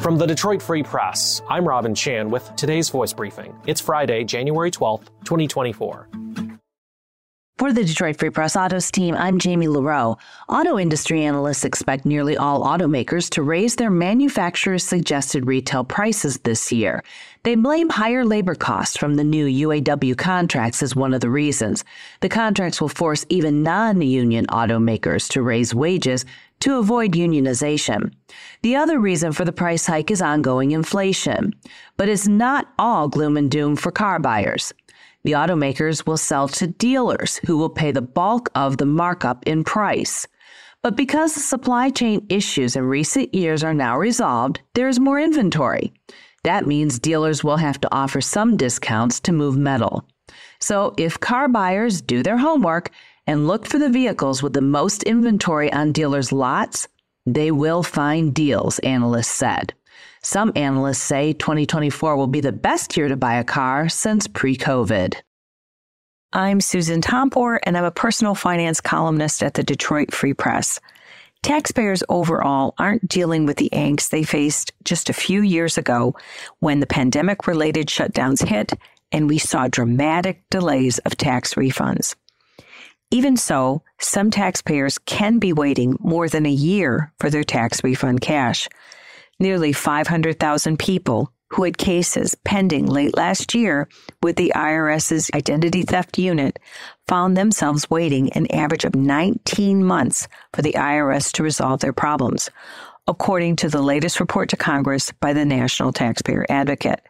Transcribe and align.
From 0.00 0.16
the 0.16 0.26
Detroit 0.26 0.62
Free 0.62 0.82
Press, 0.82 1.42
I'm 1.50 1.68
Robin 1.68 1.94
Chan 1.94 2.30
with 2.30 2.56
today's 2.56 2.88
voice 2.88 3.12
briefing. 3.12 3.54
It's 3.66 3.82
Friday, 3.82 4.24
January 4.24 4.70
12th, 4.70 5.08
2024. 5.24 6.08
For 7.60 7.74
the 7.74 7.84
Detroit 7.84 8.16
Free 8.16 8.30
Press 8.30 8.56
Autos 8.56 8.90
team, 8.90 9.14
I'm 9.14 9.38
Jamie 9.38 9.66
LaReau. 9.66 10.18
Auto 10.48 10.78
industry 10.78 11.26
analysts 11.26 11.66
expect 11.66 12.06
nearly 12.06 12.34
all 12.34 12.64
automakers 12.64 13.28
to 13.32 13.42
raise 13.42 13.76
their 13.76 13.90
manufacturer's 13.90 14.82
suggested 14.82 15.46
retail 15.46 15.84
prices 15.84 16.38
this 16.38 16.72
year. 16.72 17.04
They 17.42 17.56
blame 17.56 17.90
higher 17.90 18.24
labor 18.24 18.54
costs 18.54 18.96
from 18.96 19.16
the 19.16 19.24
new 19.24 19.44
UAW 19.46 20.16
contracts 20.16 20.82
as 20.82 20.96
one 20.96 21.12
of 21.12 21.20
the 21.20 21.28
reasons. 21.28 21.84
The 22.20 22.30
contracts 22.30 22.80
will 22.80 22.88
force 22.88 23.26
even 23.28 23.62
non 23.62 24.00
union 24.00 24.46
automakers 24.46 25.28
to 25.32 25.42
raise 25.42 25.74
wages 25.74 26.24
to 26.60 26.78
avoid 26.78 27.12
unionization. 27.12 28.14
The 28.62 28.76
other 28.76 28.98
reason 28.98 29.32
for 29.32 29.44
the 29.44 29.52
price 29.52 29.84
hike 29.84 30.10
is 30.10 30.22
ongoing 30.22 30.70
inflation. 30.70 31.54
But 31.98 32.08
it's 32.08 32.26
not 32.26 32.72
all 32.78 33.08
gloom 33.08 33.36
and 33.36 33.50
doom 33.50 33.76
for 33.76 33.92
car 33.92 34.18
buyers. 34.18 34.72
The 35.24 35.32
automakers 35.32 36.06
will 36.06 36.16
sell 36.16 36.48
to 36.48 36.66
dealers 36.66 37.36
who 37.46 37.58
will 37.58 37.68
pay 37.68 37.92
the 37.92 38.02
bulk 38.02 38.50
of 38.54 38.78
the 38.78 38.86
markup 38.86 39.46
in 39.46 39.64
price. 39.64 40.26
But 40.82 40.96
because 40.96 41.34
the 41.34 41.40
supply 41.40 41.90
chain 41.90 42.24
issues 42.30 42.74
in 42.74 42.84
recent 42.84 43.34
years 43.34 43.62
are 43.62 43.74
now 43.74 43.98
resolved, 43.98 44.60
there 44.74 44.88
is 44.88 44.98
more 44.98 45.20
inventory. 45.20 45.92
That 46.44 46.66
means 46.66 46.98
dealers 46.98 47.44
will 47.44 47.58
have 47.58 47.78
to 47.82 47.94
offer 47.94 48.22
some 48.22 48.56
discounts 48.56 49.20
to 49.20 49.32
move 49.32 49.58
metal. 49.58 50.06
So 50.58 50.94
if 50.96 51.20
car 51.20 51.48
buyers 51.48 52.00
do 52.00 52.22
their 52.22 52.38
homework 52.38 52.90
and 53.26 53.46
look 53.46 53.66
for 53.66 53.78
the 53.78 53.90
vehicles 53.90 54.42
with 54.42 54.54
the 54.54 54.62
most 54.62 55.02
inventory 55.02 55.70
on 55.72 55.92
dealers' 55.92 56.32
lots, 56.32 56.88
they 57.26 57.50
will 57.50 57.82
find 57.82 58.34
deals, 58.34 58.78
analysts 58.78 59.28
said. 59.28 59.74
Some 60.22 60.52
analysts 60.56 61.02
say 61.02 61.32
2024 61.32 62.16
will 62.16 62.26
be 62.26 62.40
the 62.40 62.52
best 62.52 62.96
year 62.96 63.08
to 63.08 63.16
buy 63.16 63.34
a 63.34 63.44
car 63.44 63.88
since 63.88 64.26
pre 64.26 64.56
COVID. 64.56 65.14
I'm 66.32 66.60
Susan 66.60 67.00
Tompor, 67.00 67.58
and 67.64 67.76
I'm 67.76 67.84
a 67.84 67.90
personal 67.90 68.34
finance 68.34 68.80
columnist 68.80 69.42
at 69.42 69.54
the 69.54 69.64
Detroit 69.64 70.12
Free 70.12 70.34
Press. 70.34 70.78
Taxpayers 71.42 72.04
overall 72.08 72.74
aren't 72.78 73.08
dealing 73.08 73.46
with 73.46 73.56
the 73.56 73.70
angst 73.72 74.10
they 74.10 74.22
faced 74.22 74.72
just 74.84 75.08
a 75.08 75.14
few 75.14 75.42
years 75.42 75.78
ago 75.78 76.14
when 76.58 76.80
the 76.80 76.86
pandemic 76.86 77.46
related 77.46 77.88
shutdowns 77.88 78.46
hit 78.46 78.74
and 79.10 79.28
we 79.28 79.38
saw 79.38 79.66
dramatic 79.66 80.42
delays 80.50 80.98
of 80.98 81.16
tax 81.16 81.54
refunds. 81.54 82.14
Even 83.10 83.36
so, 83.36 83.82
some 83.98 84.30
taxpayers 84.30 84.98
can 84.98 85.38
be 85.38 85.52
waiting 85.52 85.96
more 85.98 86.28
than 86.28 86.46
a 86.46 86.50
year 86.50 87.12
for 87.18 87.28
their 87.28 87.42
tax 87.42 87.82
refund 87.82 88.20
cash. 88.20 88.68
Nearly 89.40 89.72
500,000 89.72 90.78
people 90.78 91.32
who 91.48 91.64
had 91.64 91.78
cases 91.78 92.36
pending 92.44 92.84
late 92.84 93.16
last 93.16 93.54
year 93.54 93.88
with 94.22 94.36
the 94.36 94.52
IRS's 94.54 95.30
identity 95.34 95.80
theft 95.82 96.18
unit 96.18 96.58
found 97.08 97.38
themselves 97.38 97.88
waiting 97.88 98.30
an 98.34 98.52
average 98.52 98.84
of 98.84 98.94
19 98.94 99.82
months 99.82 100.28
for 100.52 100.60
the 100.60 100.74
IRS 100.74 101.32
to 101.32 101.42
resolve 101.42 101.80
their 101.80 101.94
problems, 101.94 102.50
according 103.08 103.56
to 103.56 103.70
the 103.70 103.80
latest 103.80 104.20
report 104.20 104.50
to 104.50 104.58
Congress 104.58 105.10
by 105.20 105.32
the 105.32 105.46
National 105.46 105.90
Taxpayer 105.90 106.44
Advocate. 106.50 107.00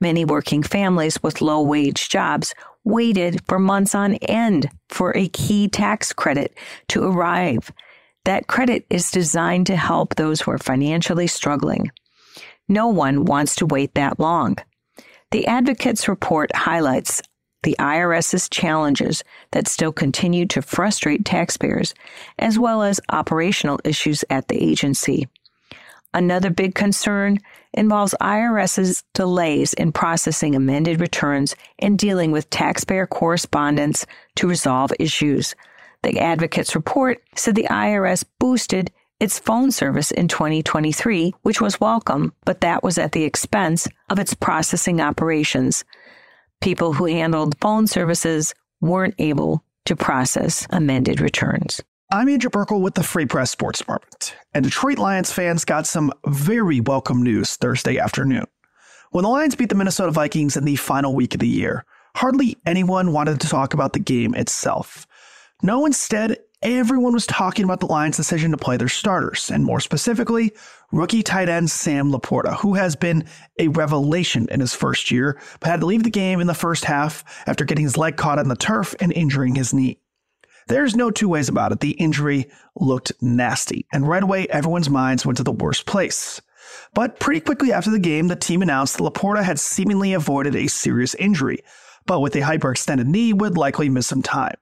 Many 0.00 0.24
working 0.24 0.62
families 0.62 1.22
with 1.22 1.42
low 1.42 1.60
wage 1.60 2.08
jobs 2.08 2.54
waited 2.84 3.42
for 3.46 3.58
months 3.58 3.94
on 3.94 4.14
end 4.14 4.70
for 4.88 5.14
a 5.14 5.28
key 5.28 5.68
tax 5.68 6.14
credit 6.14 6.56
to 6.88 7.04
arrive 7.04 7.70
that 8.24 8.46
credit 8.46 8.86
is 8.90 9.10
designed 9.10 9.66
to 9.66 9.76
help 9.76 10.14
those 10.14 10.40
who 10.40 10.50
are 10.50 10.58
financially 10.58 11.26
struggling. 11.26 11.90
No 12.68 12.88
one 12.88 13.24
wants 13.24 13.56
to 13.56 13.66
wait 13.66 13.94
that 13.94 14.20
long. 14.20 14.56
The 15.30 15.46
Advocate's 15.46 16.08
report 16.08 16.54
highlights 16.54 17.22
the 17.62 17.76
IRS's 17.78 18.48
challenges 18.48 19.22
that 19.52 19.68
still 19.68 19.92
continue 19.92 20.46
to 20.46 20.62
frustrate 20.62 21.24
taxpayers, 21.24 21.94
as 22.38 22.58
well 22.58 22.82
as 22.82 23.00
operational 23.10 23.80
issues 23.84 24.24
at 24.30 24.48
the 24.48 24.62
agency. 24.62 25.28
Another 26.12 26.50
big 26.50 26.74
concern 26.74 27.38
involves 27.72 28.14
IRS's 28.20 29.04
delays 29.14 29.72
in 29.74 29.92
processing 29.92 30.56
amended 30.56 31.00
returns 31.00 31.54
and 31.78 31.98
dealing 31.98 32.32
with 32.32 32.50
taxpayer 32.50 33.06
correspondence 33.06 34.06
to 34.36 34.48
resolve 34.48 34.90
issues. 34.98 35.54
The 36.02 36.18
advocate's 36.18 36.74
report 36.74 37.22
said 37.36 37.54
the 37.54 37.68
IRS 37.70 38.24
boosted 38.38 38.90
its 39.20 39.38
phone 39.38 39.70
service 39.70 40.10
in 40.10 40.28
2023, 40.28 41.34
which 41.42 41.60
was 41.60 41.78
welcome, 41.78 42.32
but 42.46 42.62
that 42.62 42.82
was 42.82 42.96
at 42.96 43.12
the 43.12 43.24
expense 43.24 43.86
of 44.08 44.18
its 44.18 44.32
processing 44.32 45.02
operations. 45.02 45.84
People 46.62 46.94
who 46.94 47.04
handled 47.04 47.54
phone 47.60 47.86
services 47.86 48.54
weren't 48.80 49.14
able 49.18 49.62
to 49.84 49.94
process 49.94 50.66
amended 50.70 51.20
returns. 51.20 51.82
I'm 52.10 52.30
Andrew 52.30 52.50
Burkle 52.50 52.80
with 52.80 52.94
the 52.94 53.02
Free 53.02 53.26
Press 53.26 53.50
Sports 53.50 53.80
Department, 53.80 54.34
and 54.54 54.64
Detroit 54.64 54.98
Lions 54.98 55.30
fans 55.30 55.66
got 55.66 55.86
some 55.86 56.12
very 56.26 56.80
welcome 56.80 57.22
news 57.22 57.56
Thursday 57.56 57.98
afternoon. 57.98 58.46
When 59.10 59.24
the 59.24 59.30
Lions 59.30 59.54
beat 59.54 59.68
the 59.68 59.74
Minnesota 59.74 60.12
Vikings 60.12 60.56
in 60.56 60.64
the 60.64 60.76
final 60.76 61.14
week 61.14 61.34
of 61.34 61.40
the 61.40 61.46
year, 61.46 61.84
hardly 62.16 62.56
anyone 62.64 63.12
wanted 63.12 63.40
to 63.40 63.48
talk 63.48 63.74
about 63.74 63.92
the 63.92 63.98
game 63.98 64.34
itself. 64.34 65.06
No, 65.62 65.84
instead, 65.84 66.38
everyone 66.62 67.12
was 67.12 67.26
talking 67.26 67.64
about 67.64 67.80
the 67.80 67.86
Lions' 67.86 68.16
decision 68.16 68.50
to 68.50 68.56
play 68.56 68.76
their 68.76 68.88
starters, 68.88 69.50
and 69.50 69.64
more 69.64 69.80
specifically, 69.80 70.52
rookie 70.92 71.22
tight 71.22 71.48
end 71.48 71.70
Sam 71.70 72.10
LaPorta, 72.10 72.56
who 72.56 72.74
has 72.74 72.96
been 72.96 73.24
a 73.58 73.68
revelation 73.68 74.48
in 74.50 74.60
his 74.60 74.74
first 74.74 75.10
year, 75.10 75.40
but 75.60 75.70
had 75.70 75.80
to 75.80 75.86
leave 75.86 76.02
the 76.02 76.10
game 76.10 76.40
in 76.40 76.46
the 76.46 76.54
first 76.54 76.84
half 76.84 77.24
after 77.46 77.64
getting 77.64 77.84
his 77.84 77.98
leg 77.98 78.16
caught 78.16 78.38
on 78.38 78.48
the 78.48 78.56
turf 78.56 78.94
and 79.00 79.12
injuring 79.12 79.54
his 79.54 79.74
knee. 79.74 79.98
There's 80.68 80.96
no 80.96 81.10
two 81.10 81.28
ways 81.28 81.48
about 81.48 81.72
it. 81.72 81.80
The 81.80 81.92
injury 81.92 82.50
looked 82.76 83.12
nasty, 83.20 83.86
and 83.92 84.06
right 84.06 84.22
away, 84.22 84.46
everyone's 84.48 84.90
minds 84.90 85.26
went 85.26 85.36
to 85.38 85.42
the 85.42 85.52
worst 85.52 85.86
place. 85.86 86.40
But 86.94 87.18
pretty 87.18 87.40
quickly 87.40 87.72
after 87.72 87.90
the 87.90 87.98
game, 87.98 88.28
the 88.28 88.36
team 88.36 88.62
announced 88.62 88.96
that 88.96 89.02
LaPorta 89.02 89.42
had 89.42 89.58
seemingly 89.58 90.12
avoided 90.12 90.54
a 90.54 90.68
serious 90.68 91.14
injury, 91.16 91.58
but 92.06 92.20
with 92.20 92.34
a 92.36 92.40
hyperextended 92.40 93.06
knee 93.06 93.32
would 93.32 93.58
likely 93.58 93.88
miss 93.88 94.06
some 94.06 94.22
time. 94.22 94.54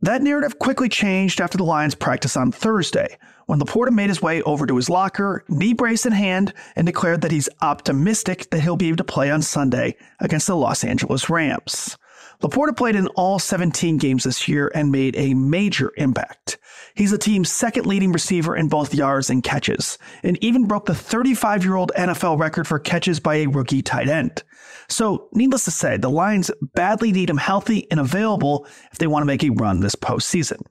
That 0.00 0.22
narrative 0.22 0.60
quickly 0.60 0.88
changed 0.88 1.40
after 1.40 1.58
the 1.58 1.64
Lions 1.64 1.96
practice 1.96 2.36
on 2.36 2.52
Thursday, 2.52 3.18
when 3.46 3.58
LaPorta 3.58 3.90
made 3.90 4.10
his 4.10 4.22
way 4.22 4.40
over 4.42 4.64
to 4.64 4.76
his 4.76 4.88
locker, 4.88 5.44
knee 5.48 5.72
brace 5.72 6.06
in 6.06 6.12
hand, 6.12 6.54
and 6.76 6.86
declared 6.86 7.20
that 7.22 7.32
he's 7.32 7.48
optimistic 7.62 8.48
that 8.50 8.60
he'll 8.60 8.76
be 8.76 8.86
able 8.86 8.98
to 8.98 9.04
play 9.04 9.28
on 9.28 9.42
Sunday 9.42 9.96
against 10.20 10.46
the 10.46 10.54
Los 10.54 10.84
Angeles 10.84 11.28
Rams. 11.28 11.98
LaPorta 12.42 12.76
played 12.76 12.94
in 12.94 13.08
all 13.08 13.40
17 13.40 13.96
games 13.96 14.22
this 14.22 14.46
year 14.46 14.70
and 14.72 14.92
made 14.92 15.16
a 15.16 15.34
major 15.34 15.92
impact. 15.96 16.58
He's 16.94 17.10
the 17.10 17.18
team's 17.18 17.50
second 17.50 17.86
leading 17.86 18.12
receiver 18.12 18.56
in 18.56 18.68
both 18.68 18.94
yards 18.94 19.28
and 19.28 19.42
catches, 19.42 19.98
and 20.22 20.42
even 20.42 20.66
broke 20.66 20.86
the 20.86 20.94
35 20.94 21.64
year 21.64 21.74
old 21.74 21.90
NFL 21.96 22.38
record 22.38 22.68
for 22.68 22.78
catches 22.78 23.18
by 23.18 23.36
a 23.36 23.46
rookie 23.46 23.82
tight 23.82 24.08
end. 24.08 24.44
So, 24.88 25.28
needless 25.32 25.64
to 25.64 25.70
say, 25.72 25.96
the 25.96 26.10
Lions 26.10 26.50
badly 26.74 27.10
need 27.10 27.28
him 27.28 27.38
healthy 27.38 27.90
and 27.90 27.98
available 27.98 28.66
if 28.92 28.98
they 28.98 29.08
want 29.08 29.22
to 29.22 29.26
make 29.26 29.42
a 29.42 29.50
run 29.50 29.80
this 29.80 29.96
postseason. 29.96 30.62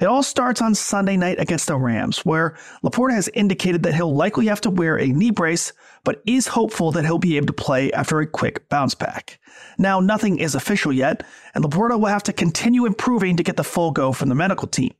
It 0.00 0.06
all 0.06 0.22
starts 0.22 0.60
on 0.60 0.74
Sunday 0.74 1.16
night 1.16 1.38
against 1.38 1.68
the 1.68 1.76
Rams, 1.76 2.24
where 2.24 2.56
LaPorta 2.82 3.14
has 3.14 3.28
indicated 3.34 3.82
that 3.82 3.94
he'll 3.94 4.14
likely 4.14 4.46
have 4.46 4.60
to 4.62 4.70
wear 4.70 4.98
a 4.98 5.06
knee 5.06 5.30
brace, 5.30 5.72
but 6.04 6.22
is 6.26 6.48
hopeful 6.48 6.90
that 6.92 7.04
he'll 7.04 7.18
be 7.18 7.36
able 7.36 7.46
to 7.46 7.52
play 7.52 7.92
after 7.92 8.20
a 8.20 8.26
quick 8.26 8.68
bounce 8.68 8.94
back. 8.94 9.38
Now, 9.78 10.00
nothing 10.00 10.38
is 10.38 10.54
official 10.54 10.92
yet, 10.92 11.22
and 11.54 11.64
LaPorta 11.64 11.98
will 11.98 12.06
have 12.06 12.24
to 12.24 12.32
continue 12.32 12.84
improving 12.86 13.36
to 13.36 13.42
get 13.42 13.56
the 13.56 13.64
full 13.64 13.92
go 13.92 14.12
from 14.12 14.28
the 14.28 14.34
medical 14.34 14.66
team. 14.66 14.94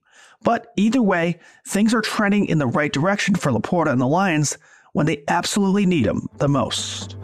But 0.45 0.73
either 0.77 1.03
way, 1.03 1.41
things 1.67 1.95
are 1.95 2.03
trending 2.03 2.47
in 2.47 2.59
the 2.59 2.67
right 2.67 2.93
direction 2.93 3.35
for 3.35 3.51
LaPorta 3.51 3.91
and 3.91 4.01
the 4.01 4.07
Lions 4.07 4.59
when 4.93 5.07
they 5.07 5.25
absolutely 5.29 5.87
need 5.87 6.07
him 6.07 6.29
the 6.39 6.49
most. 6.49 7.17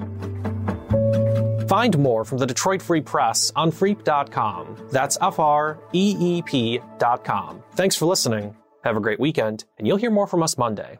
Find 1.69 1.99
more 1.99 2.25
from 2.25 2.39
the 2.39 2.47
Detroit 2.47 2.81
Free 2.81 3.03
Press 3.03 3.53
on 3.55 3.71
freep.com. 3.71 4.89
That's 4.91 5.19
F 5.21 5.39
R 5.39 5.79
E 5.93 6.17
E 6.19 6.43
P.com. 6.43 7.63
Thanks 7.75 7.95
for 7.95 8.07
listening. 8.07 8.57
Have 8.85 8.97
a 8.97 9.01
great 9.01 9.21
weekend, 9.21 9.65
and 9.77 9.87
you'll 9.87 9.99
hear 9.99 10.11
more 10.11 10.27
from 10.27 10.43
us 10.43 10.57
Monday. 10.57 10.99